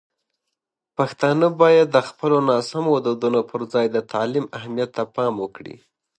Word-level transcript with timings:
پښتانه 0.97 1.47
باید 1.61 1.87
د 1.91 1.97
خپلو 2.07 2.37
ناسمو 2.49 2.93
دودونو 3.05 3.39
پر 3.49 3.61
ځای 3.73 3.85
د 3.91 3.97
تعلیم 4.11 4.45
اهمیت 4.57 4.89
ته 4.97 5.03
پام 5.15 5.33
وکړي. 5.39 5.75